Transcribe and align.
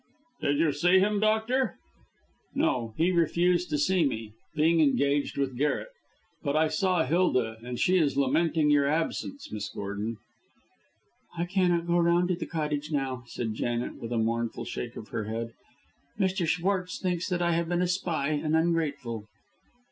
"Did 0.41 0.57
you 0.57 0.71
see 0.73 0.97
him, 0.97 1.19
doctor?" 1.19 1.77
"No, 2.55 2.95
he 2.97 3.11
refused 3.11 3.69
to 3.69 3.77
see 3.77 4.03
me, 4.03 4.33
being 4.55 4.79
engaged 4.81 5.37
with 5.37 5.55
Garret. 5.55 5.89
But 6.41 6.55
I 6.55 6.69
saw 6.69 7.03
Hilda, 7.05 7.57
and 7.61 7.79
she 7.79 7.99
is 7.99 8.17
lamenting 8.17 8.71
your 8.71 8.87
absence, 8.87 9.51
Miss 9.51 9.69
Gordon." 9.69 10.17
"I 11.37 11.45
cannot 11.45 11.85
go 11.85 11.99
round 11.99 12.29
to 12.29 12.35
the 12.35 12.47
cottage 12.47 12.89
now," 12.91 13.21
said 13.27 13.53
Janet, 13.53 13.97
with 14.01 14.11
a 14.11 14.17
mournful 14.17 14.65
shake 14.65 14.95
of 14.95 15.09
her 15.09 15.25
head. 15.25 15.53
"Mr. 16.19 16.47
Schwartz 16.47 16.97
thinks 16.99 17.29
that 17.29 17.43
I 17.43 17.51
have 17.51 17.69
been 17.69 17.83
a 17.83 17.87
spy 17.87 18.29
and 18.29 18.55
ungrateful." 18.55 19.27